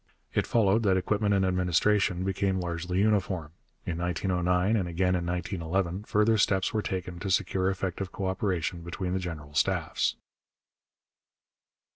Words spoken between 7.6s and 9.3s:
effective co operation between the